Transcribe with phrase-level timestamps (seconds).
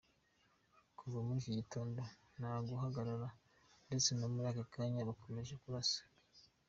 [0.97, 2.01] Kuva muri iki gitondo,
[2.37, 3.27] nta guhagarara;
[3.87, 6.01] ndetse no muri aka kanya bakomeje kurasa.